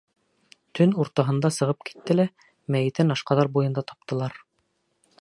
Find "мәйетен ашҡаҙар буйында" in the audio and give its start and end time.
2.77-3.89